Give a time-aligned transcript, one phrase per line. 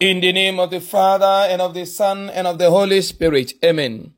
[0.00, 3.52] In the name of the Father, and of the Son, and of the Holy Spirit.
[3.62, 4.14] Amen.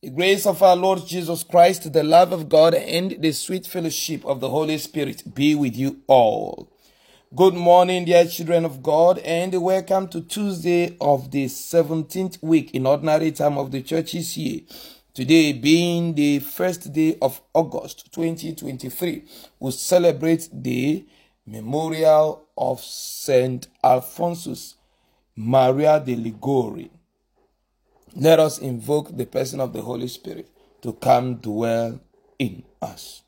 [0.00, 4.24] The grace of our Lord Jesus Christ, the love of God, and the sweet fellowship
[4.24, 6.70] of the Holy Spirit be with you all.
[7.34, 12.86] Good morning, dear children of God, and welcome to Tuesday of the 17th week in
[12.86, 14.60] ordinary time of the church's year.
[15.14, 19.24] Today being the first day of August 2023,
[19.58, 21.04] we celebrate the
[21.44, 24.76] memorial of Saint Alphonsus
[25.36, 26.90] Maria de Liguori.
[28.16, 30.48] Let us invoke the person of the Holy Spirit
[30.82, 32.00] to come dwell
[32.38, 33.22] in us.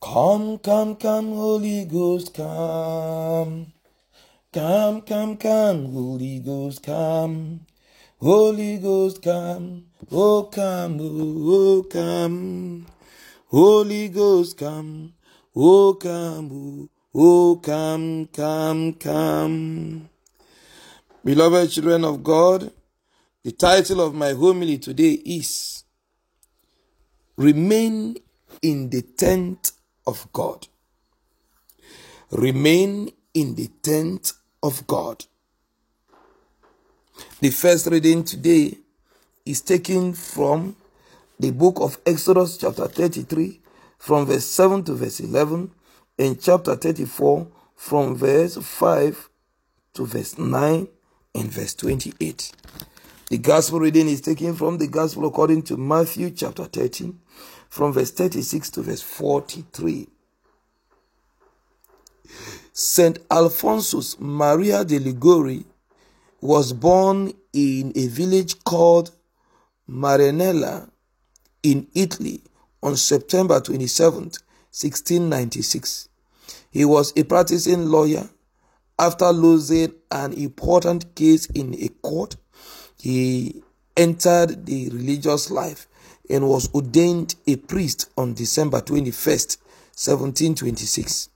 [0.00, 3.72] Come, come, come, Holy Ghost, come.
[4.52, 7.60] Come, come, come, Holy Ghost, come.
[8.20, 9.86] Holy Ghost, come.
[10.12, 12.86] Oh, come, oh, oh come.
[13.48, 15.14] Holy Ghost, come.
[15.56, 17.56] Oh, come, oh, oh.
[17.56, 20.08] Come, come, come.
[21.24, 22.72] Beloved children of God,
[23.42, 25.84] the title of my homily today is
[27.36, 28.16] Remain
[28.62, 29.72] in the tent
[30.06, 30.66] of God.
[32.30, 35.24] Remain in the tent of God.
[37.40, 38.78] The first reading today
[39.46, 40.74] is taken from
[41.38, 43.60] the book of Exodus, chapter 33,
[43.98, 45.70] from verse 7 to verse 11
[46.18, 49.30] in chapter 34 from verse 5
[49.94, 50.88] to verse 9
[51.34, 52.52] and verse 28.
[53.30, 57.18] The gospel reading is taken from the gospel according to Matthew chapter 13
[57.68, 60.08] from verse 36 to verse 43.
[62.72, 65.64] Saint Alphonsus Maria de Liguori
[66.40, 69.10] was born in a village called
[69.88, 70.88] Marianella
[71.62, 72.42] in Italy
[72.82, 76.07] on September 27th, 1696.
[76.70, 78.28] He was a practicing lawyer.
[78.98, 82.36] After losing an important case in a court,
[82.98, 83.62] he
[83.96, 85.86] entered the religious life
[86.28, 89.58] and was ordained a priest on December 21st,
[89.94, 91.28] 1726.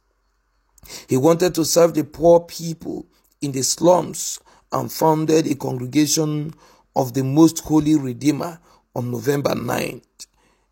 [1.09, 3.06] He wanted to serve the poor people
[3.41, 4.41] in the slums
[4.72, 6.53] and founded a congregation
[6.95, 8.61] of the Most Holy Redeemer
[8.95, 10.27] on November 9th,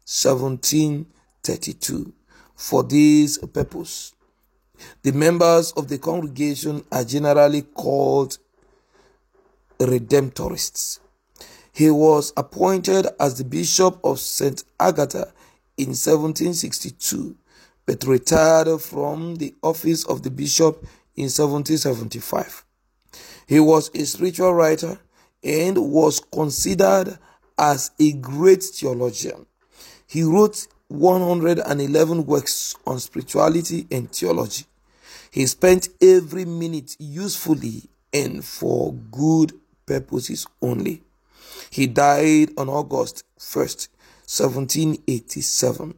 [0.05, 2.13] 1732.
[2.55, 4.13] For this purpose,
[5.03, 8.39] the members of the congregation are generally called
[9.79, 11.01] Redemptorists.
[11.73, 14.63] He was appointed as the Bishop of St.
[14.79, 15.33] Agatha
[15.77, 17.37] in 1762,
[17.87, 20.85] but retired from the office of the Bishop
[21.17, 22.65] in 1775.
[23.47, 24.99] He was a spiritual writer
[25.43, 27.19] and was considered
[27.59, 29.47] as a great theologian.
[30.07, 34.67] He wrote 111 works on spirituality and theology.
[35.31, 39.53] He spent every minute usefully and for good
[39.87, 41.03] purposes only.
[41.71, 43.89] He died on August 1st,
[44.27, 45.95] 1787.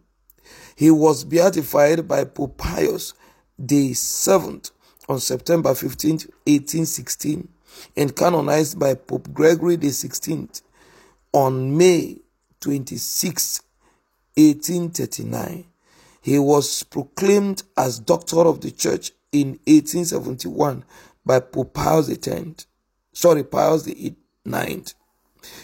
[0.76, 3.14] He was beatified by Pope Pius
[3.58, 4.70] the 7th
[5.08, 7.48] on September 15th, 1816
[7.96, 10.62] and canonized by Pope Gregory the 16th
[11.32, 12.18] on May
[12.60, 13.62] 26,
[14.36, 15.64] 1839.
[16.20, 20.84] He was proclaimed as Doctor of the Church in 1871
[21.24, 22.66] by Pope Pius X.
[23.12, 23.88] Sorry, Pius
[24.44, 24.94] Ninth.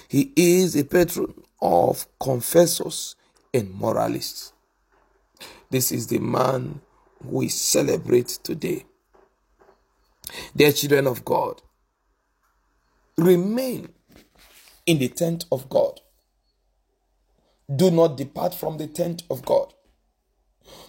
[0.09, 3.17] He is a patron of confessors
[3.53, 4.53] and moralists.
[5.71, 6.81] This is the man
[7.25, 8.84] we celebrate today.
[10.55, 11.62] Dear children of God,
[13.17, 13.89] remain
[14.87, 16.00] in the tent of God.
[17.75, 19.75] Do not depart from the tent of God.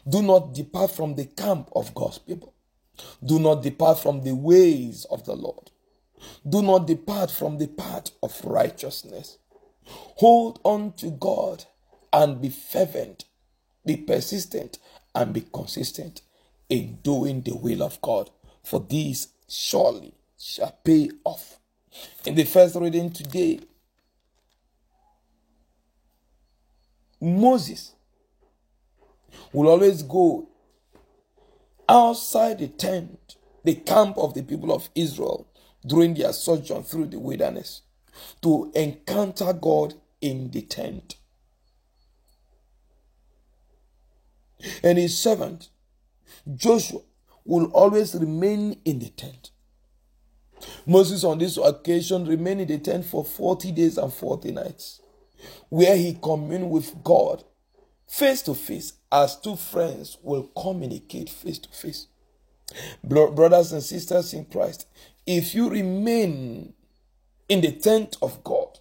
[0.07, 2.53] Do not depart from the camp of God's people.
[3.23, 5.71] Do not depart from the ways of the Lord.
[6.47, 9.37] Do not depart from the path of righteousness.
[10.17, 11.65] Hold on to God
[12.11, 13.25] and be fervent,
[13.85, 14.79] be persistent,
[15.15, 16.21] and be consistent
[16.69, 18.29] in doing the will of God,
[18.63, 21.59] for these surely shall pay off.
[22.25, 23.59] In the first reading today,
[27.19, 27.93] Moses
[29.51, 30.47] will always go
[31.89, 35.47] outside the tent, the camp of the people of Israel
[35.85, 37.81] during their sojourn through the wilderness
[38.41, 41.15] to encounter God in the tent.
[44.83, 45.69] And his servant,
[46.55, 47.01] Joshua,
[47.45, 49.51] will always remain in the tent.
[50.85, 55.01] Moses, on this occasion, remained in the tent for 40 days and 40 nights,
[55.69, 57.43] where he communed with God
[58.09, 62.07] face to face as two friends will communicate face to face.
[63.03, 64.87] Brothers and sisters in Christ,
[65.25, 66.73] if you remain
[67.47, 68.79] in the tent of God,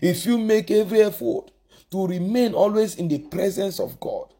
[0.00, 1.50] if you make every effort
[1.90, 4.32] to remain always in the presence of God,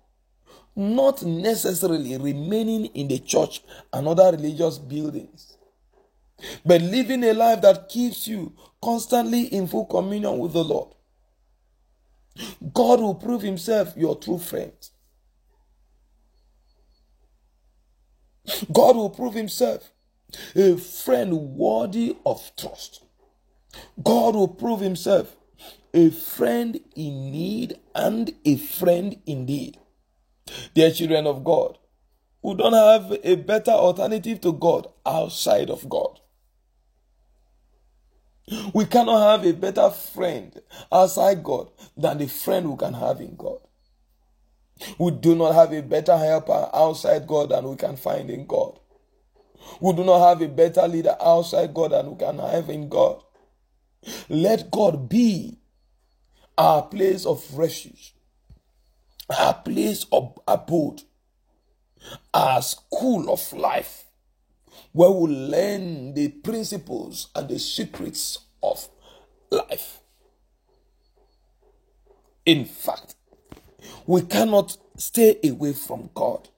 [0.75, 3.63] not necessarily remaining in the church
[3.93, 5.57] and other religious buildings,
[6.65, 10.95] but living a life that keeps you constantly in full communion with the Lord,
[12.73, 14.73] God will prove Himself your true friend.
[18.73, 19.93] God will prove Himself
[20.55, 23.05] a friend worthy of trust.
[24.03, 25.37] God will prove Himself
[25.95, 29.79] a friend in need and a friend indeed.
[30.75, 31.79] Dear children of God,
[32.43, 36.19] who don't have a better alternative to God outside of God.
[38.75, 40.61] We cannot have a better friend
[40.93, 43.59] outside God than the friend we can have in God.
[44.99, 48.79] We do not have a better helper outside God than we can find in God.
[49.81, 53.23] We do not have a better leader outside God than we can have in God.
[54.29, 55.59] Let God be
[56.59, 58.15] our place of refuge,
[59.39, 61.03] our place of abode,
[62.35, 64.05] our school of life,
[64.93, 68.89] where we learn the principles and the secrets of
[69.51, 70.01] life.
[72.45, 73.15] In fact,
[74.07, 76.49] we cannot stay away from God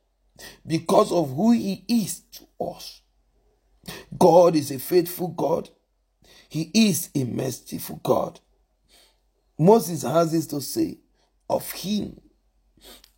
[0.67, 3.03] because of who He is to us.
[4.19, 5.71] God is a faithful God,
[6.49, 8.41] He is a merciful God.
[9.59, 10.99] Moses has this to say
[11.49, 12.21] of Him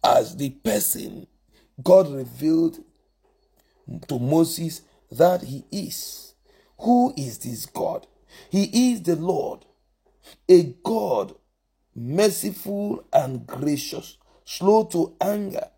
[0.04, 1.26] as the person
[1.82, 2.78] God revealed
[4.08, 6.34] to Moses that He is.
[6.80, 8.06] Who is this God?
[8.50, 9.64] He is the Lord,
[10.48, 11.34] a God
[11.94, 15.68] merciful and gracious, slow to anger,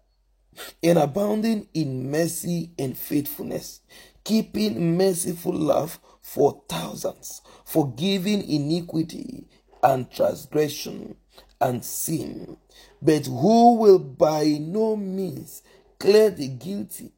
[0.83, 3.81] and abounding in mercy and faithfulness,
[4.25, 9.47] keeping merciful love for thousands, forgiving iniquity
[9.83, 11.17] and transgression
[11.61, 12.57] and sin,
[13.01, 15.63] but who will by no means
[15.99, 17.13] clear the guilty,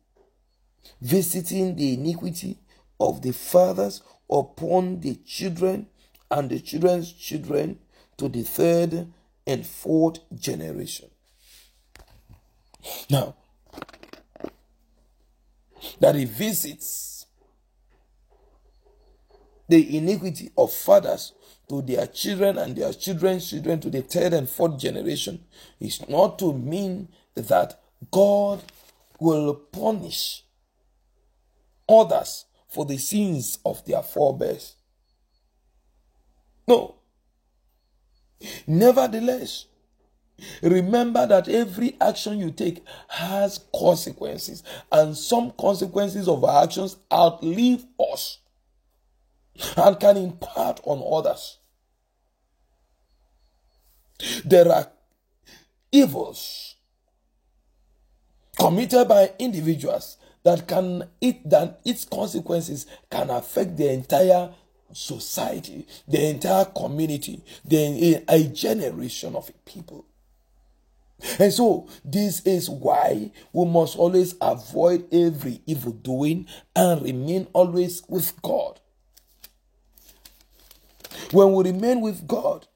[1.00, 2.58] visiting the iniquity
[2.98, 5.86] of the fathers upon the children
[6.30, 7.78] and the children's children
[8.16, 9.08] to the third
[9.46, 11.10] and fourth generation.
[13.08, 13.34] Now,
[15.98, 17.26] that he visits
[19.68, 21.32] the iniquity of fathers
[21.68, 25.44] to their children and their children's children to the third and fourth generation
[25.78, 27.80] is not to mean that
[28.10, 28.60] God
[29.18, 30.44] will punish
[31.90, 34.76] others for the sins of their forebears.
[36.68, 36.94] No.
[38.66, 39.66] Nevertheless,
[40.62, 47.84] remember that every action you take has consequences, and some consequences of our actions outlive
[47.98, 48.38] us
[49.76, 51.58] and can impart on others.
[54.44, 54.90] There are
[55.92, 56.76] evils
[58.58, 64.50] committed by individuals that can it that its consequences can affect the entire
[64.92, 70.06] society, the entire community, the a generation of people.
[71.38, 78.02] And so, this is why we must always avoid every evil doing and remain always
[78.08, 78.80] with God.
[81.32, 82.66] When we remain with God,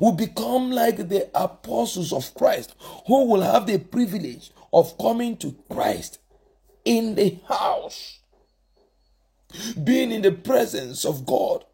[0.00, 2.74] we become like the apostles of Christ
[3.06, 6.18] who will have the privilege of coming to Christ
[6.84, 8.20] in the house
[9.82, 11.64] being in the presence of God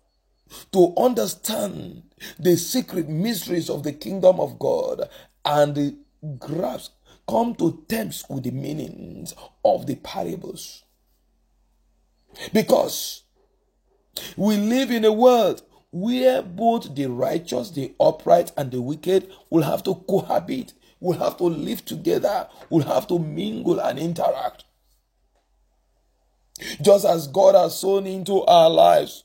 [0.73, 2.03] to understand
[2.39, 5.09] the secret mysteries of the kingdom of God
[5.45, 5.99] and
[6.39, 6.93] grasp,
[7.29, 9.35] come to terms with the meanings
[9.65, 10.85] of the parables.
[12.53, 13.23] Because
[14.37, 19.63] we live in a world where both the righteous, the upright, and the wicked will
[19.63, 20.73] have to cohabit,
[21.07, 24.65] will have to live together, will have to mingle and interact.
[26.83, 29.23] Just as God has sown into our lives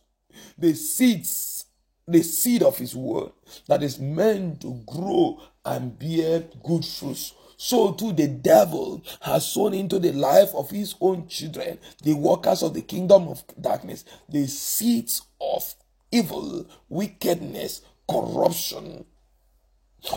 [0.57, 1.65] the seeds,
[2.07, 3.31] the seed of His word
[3.67, 7.33] that is meant to grow and bear good fruits.
[7.57, 12.63] So too the devil has sown into the life of his own children, the workers
[12.63, 15.75] of the kingdom of darkness, the seeds of
[16.11, 19.05] evil, wickedness, corruption,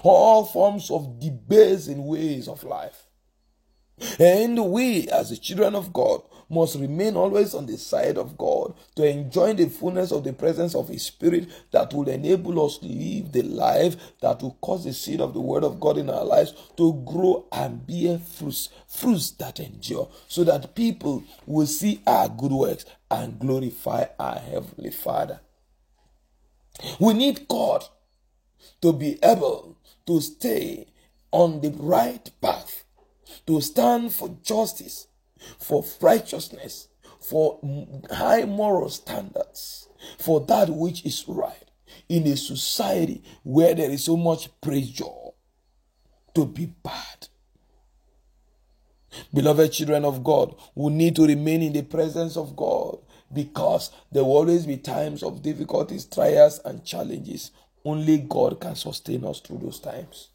[0.02, 3.06] all forms of debasing ways of life.
[4.18, 8.74] And we, as the children of God, must remain always on the side of God
[8.96, 12.86] to enjoy the fullness of the presence of His Spirit that will enable us to
[12.86, 16.24] live the life that will cause the seed of the Word of God in our
[16.24, 22.28] lives to grow and bear fruits, fruits that endure, so that people will see our
[22.28, 25.40] good works and glorify our Heavenly Father.
[26.98, 27.84] We need God
[28.82, 30.86] to be able to stay
[31.30, 32.84] on the right path,
[33.46, 35.08] to stand for justice,
[35.58, 36.88] for righteousness,
[37.20, 37.58] for
[38.10, 41.70] high moral standards, for that which is right
[42.08, 45.04] in a society where there is so much pressure
[46.34, 47.28] to be bad.
[49.32, 52.98] Beloved children of God, we need to remain in the presence of God
[53.32, 57.50] because there will always be times of difficulties, trials, and challenges.
[57.84, 60.28] Only God can sustain us through those times.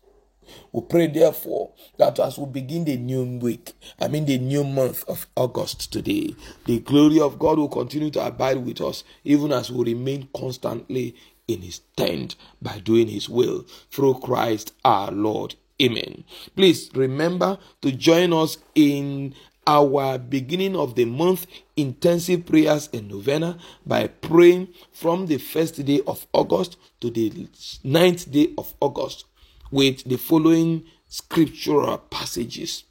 [0.72, 5.04] We pray, therefore, that as we begin the new week, I mean the new month
[5.08, 9.72] of August today, the glory of God will continue to abide with us, even as
[9.72, 11.16] we remain constantly
[11.48, 15.56] in His tent by doing His will through Christ our Lord.
[15.82, 16.26] Amen.
[16.56, 19.34] Please remember to join us in
[19.70, 21.46] our beginning of the month
[21.78, 27.48] intensive prayers and novena by praying from the first day of August to the
[27.84, 29.26] ninth day of August
[29.70, 32.84] with the following scriptural passages.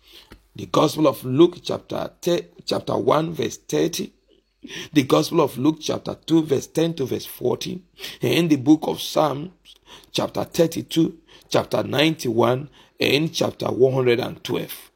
[0.55, 2.13] The Gospel of Luke chapter
[2.65, 4.13] chapter 1 verse 30,
[4.93, 7.83] the Gospel of Luke chapter 2 verse 10 to verse 14,
[8.23, 9.51] and the book of Psalms
[10.13, 11.19] chapter 32,
[11.49, 12.69] chapter 91,
[13.01, 14.91] and chapter 112.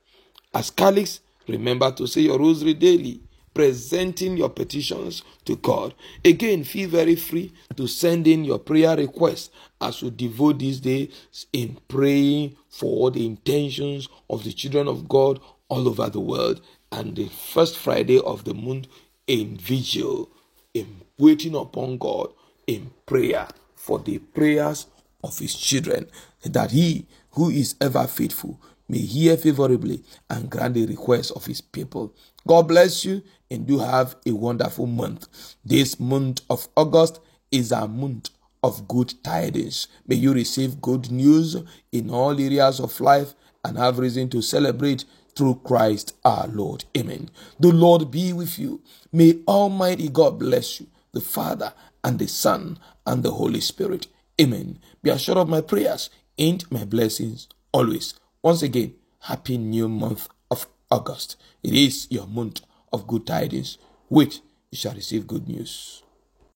[0.54, 3.20] As Catholics, remember to say your rosary daily
[3.54, 5.94] presenting your petitions to God.
[6.24, 11.46] Again, feel very free to send in your prayer requests as we devote these days
[11.52, 16.60] in praying for the intentions of the children of God all over the world.
[16.90, 18.86] And the first Friday of the month
[19.26, 20.30] in vigil,
[20.74, 22.32] in waiting upon God
[22.66, 24.86] in prayer for the prayers
[25.24, 26.08] of his children,
[26.44, 28.60] that he who is ever faithful
[28.92, 32.14] may hear favorably and grant the requests of his people.
[32.46, 35.28] God bless you and do have a wonderful month.
[35.64, 37.18] This month of August
[37.50, 38.28] is a month
[38.62, 39.88] of good tidings.
[40.06, 41.56] May you receive good news
[41.90, 43.32] in all areas of life
[43.64, 46.84] and have reason to celebrate through Christ our Lord.
[46.94, 47.30] Amen.
[47.58, 48.82] The Lord be with you.
[49.10, 51.72] May Almighty God bless you, the Father
[52.04, 54.06] and the Son and the Holy Spirit.
[54.38, 54.80] Amen.
[55.02, 58.12] Be assured of my prayers and my blessings always.
[58.42, 61.36] Once again, happy new month of August.
[61.62, 62.60] It is your month
[62.92, 63.78] of good tidings.
[64.12, 66.01] which you shall receive good news.